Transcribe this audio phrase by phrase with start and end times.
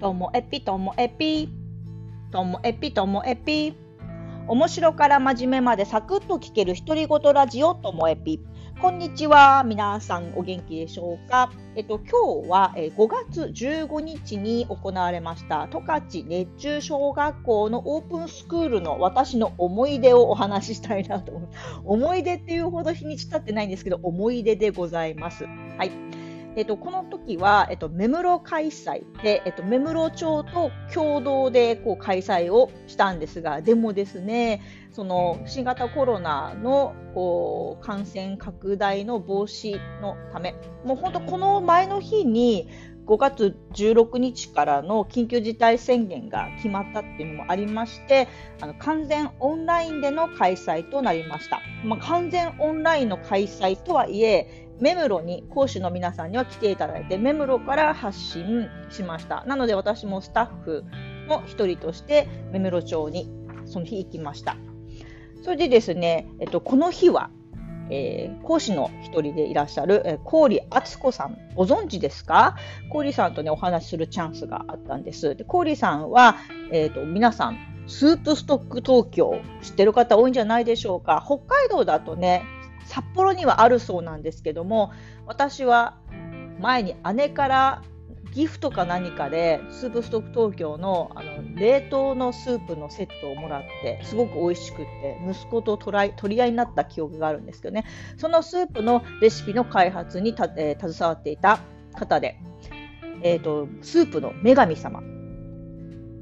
[0.00, 1.50] ともえぴともえぴ
[2.32, 3.74] ともえぴともえぴ
[4.48, 8.40] 面白から真面目までサクッと聞ける独り言ラジオともえぴ
[8.80, 9.62] こんにちは。
[9.62, 11.52] 皆さんお元気でしょうか？
[11.76, 12.92] えっと今日は5
[13.28, 15.68] 月15日に行われました。
[15.70, 21.50] 十勝熱中小学校のオープンスクールの私の思い出をお話ししたいなと思う。
[21.84, 25.44] 思い出っていうほど日にち経ってないんですけど思い出でございます。
[25.44, 25.90] はい。
[26.56, 42.68] えっと、この時は、えっと、目室開催で、えっと、目室町と共同でこう開催をしたんですが、でもですね、その新型コロナのこう感染拡大の防止のため、もう本当この前の日に
[43.10, 48.28] 5月16日からの緊急事態宣言が決まったっていうのもありまして
[48.60, 59.44] あの完全オンラインでの開催となりました、まあ、完全オンラインの開催とはいえ目黒に講師の皆さんには来ていただいて目黒から発信しました。
[59.46, 60.84] なので私もスタッフ
[61.28, 63.30] の一人として目黒町に
[63.66, 64.56] その日行きました。
[65.42, 67.30] それでですね、えっと、この日は、
[67.90, 71.36] えー、講師の一人でいらっしゃる、えー、郡敦子さん。
[71.54, 72.56] ご存知ですか？
[72.92, 75.36] 郡さんとねお話しするチャンスがあったんです。
[75.36, 76.36] で郡さんは、
[76.72, 81.22] えーと皆さんスープストック東京知ってる方多いんじゃないでしょうか？
[81.24, 82.44] 北海道だとね
[82.90, 84.92] 札幌にはあるそうなんですけども
[85.24, 85.96] 私は
[86.58, 87.82] 前に姉から
[88.32, 97.84] ギフトか何かでスープストック東京のあの冷凍のスープのセットをもらってすごく美味しくって息子と取り合いになった記憶があるんですけどね。
[98.16, 101.58] そのスープのレシピの開発にた、えー、携わっていた
[101.94, 102.38] 方で、
[103.22, 105.02] えーとスープの女神様。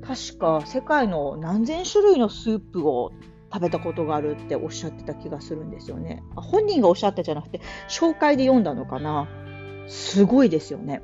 [0.07, 3.13] 確か世界の何千種類のスープを
[3.53, 6.23] 食べたことがあるっておっしゃってた気がするんですよね。
[6.37, 9.29] 本人がおっしゃったじゃなくて、紹介で読んだのかな。
[9.87, 11.03] すごいですよね。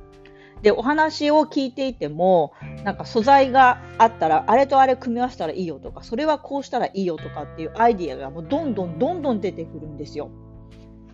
[0.62, 2.52] で、お話を聞いていても、
[2.84, 10.30] なんか素材があったら、あれとあれ組み合わせたらいいよとか、それはこうしたらいいよとかっていうアイディアがもうどんどんどんどん出てくるんですよ。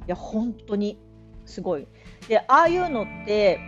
[0.07, 1.01] いや、本当に
[1.47, 1.87] すごい。
[2.29, 3.59] で、ああいうのって、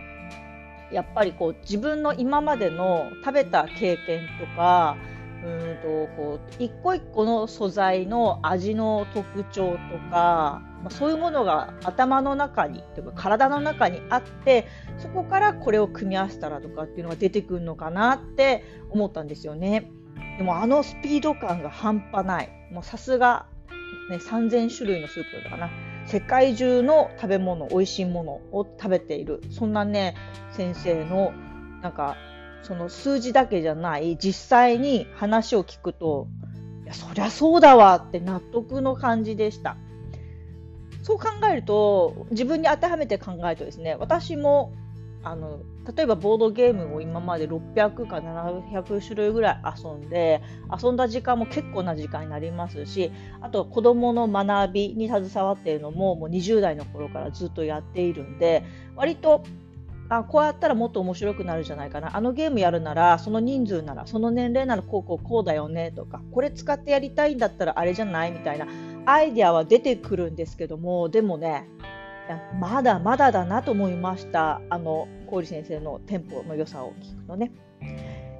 [0.91, 4.95] やっぱりこう自分の今までの食べた経験とか、
[5.43, 9.77] うんとこう一個一個の素材の味の特徴と
[10.09, 14.67] か、まあ、そういうものが頭の中にというか体の中にあって
[14.97, 19.91] そこからこれを組み合わせたらとかっていうのが出てくるのかなって思ったんですよね。
[20.37, 22.49] でもあのスピード感が半端ない。
[22.71, 23.45] もうさすが、
[24.09, 25.69] ね、3000種類のスープだったかな。
[26.05, 29.41] 世界中の食べ物、美味しいものを食べている。
[29.51, 30.15] そんなね、
[30.51, 31.33] 先生の
[31.81, 32.15] なんか
[32.63, 36.27] その数字だけじゃない実際に話を聞くと
[36.83, 39.77] いやそりゃそうだわって納得の感じでした。
[41.03, 44.73] そう考えると自分に当てはめて考えるとですね私も
[45.21, 45.59] あの
[45.95, 50.41] 例えばボードゲームを今まで600か700種類ぐらい遊んで
[50.81, 58.63] 遊んだ時間も結構な時間になりますしあと子どもの学びに携わっているのももう20代の頃からずっとやっているんで
[58.95, 59.43] 割と
[60.17, 68.67] あこうやったらもっと面白くなるじゃないかなあのゲームやるならその人数ならその年齢ならこうこうこうだよねとかこれ使ってやりたいんだったらあれじゃないみたいな
[69.05, 71.67] アイデアは出てくるんですけどもでもね
[72.59, 77.51] まだまだだなと思いましたあの郡先生のテンポの良さを聞くとね。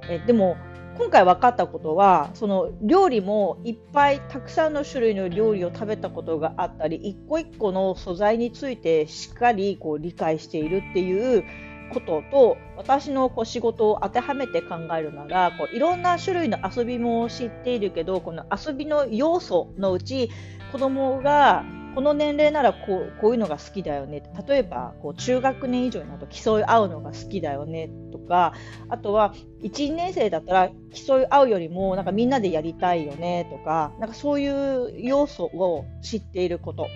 [0.08, 0.56] えでも
[0.96, 11.44] 今回分かったことはその料理もいっぱいたくさんの種類の料理を食べたことがあったり一個一個の素材についてしっかりこう理解しているっていう
[11.92, 20.30] ことと私のこう仕事を当てはめて考えるならこういろんな種類の遊びも知っているけどこの遊びの要素のうち
[20.72, 24.22] 子供がこの年齢ならこうこういうのが好きだよね。
[24.46, 28.52] 例えばこう中学年以上になると競い合うのが好きだよねとか
[28.88, 36.88] あとは1年生だったら競い合うよりもなんかみんなでやりたいよねとかなんかそういう要素を知っていること。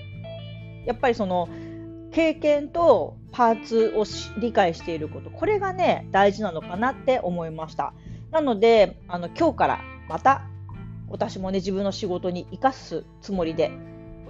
[0.87, 1.49] やっぱりその
[2.11, 4.05] 経験とパーツを
[4.41, 5.31] 理解していること。
[5.31, 7.93] これがね大事なのかなって思いました。
[8.31, 10.43] なのであの今日からまた
[11.09, 13.71] 私もね自分の仕事に生かすつもりで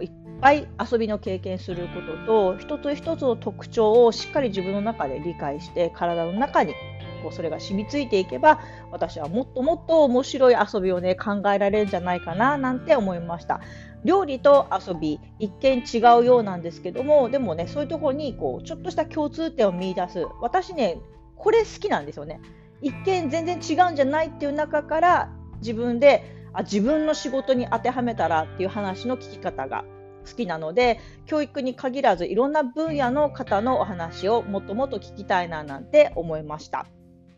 [0.02, 0.10] いっ
[0.40, 6.74] ぱい遊びの経験することと一つ一つの特徴をしっかり自分の中で理解して体の中に
[7.22, 8.60] こうそれが染みついていけば
[8.92, 13.60] 私はもっともっと面白い遊びをね考えられるんじゃないかななんて思いました。
[14.04, 20.24] 料理と遊び一見違うようなんですけどもでもねそういうところにこうちょっとした共通点を見出す。
[20.40, 20.98] 私ね
[21.36, 22.40] これ好きなんですよね。
[22.80, 29.84] 一見全然違うんじゃないっていう中から自分であ自分の仕事に当てはめたらっていう話の聞き方が
[30.28, 36.86] 好きなので教育に限らずいろんな分野の方のお話をもっともっと聞きたいななんて思いました。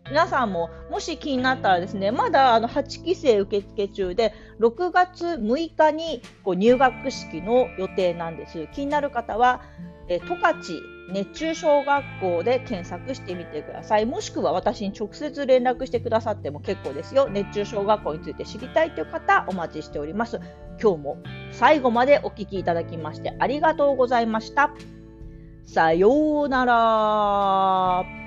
[0.09, 8.67] 皆さんももし気になったらですね、まだあの8期生受付中で、6月6日にこう入学式の予定なんです。
[8.73, 9.63] 気になる方は、
[10.09, 10.65] 十勝
[11.13, 14.07] 熱中小学校で検索してみてください。
[14.07, 17.29] もしくは私に直接連絡してくださっても結構ですよ。
[17.31, 20.41] 熱中症学校について知りたいという方、お待ちしております。
[20.81, 21.19] 今日も
[21.53, 24.71] 最後までお聴きいただきましてありがとうございました。
[25.67, 28.20] さようなら。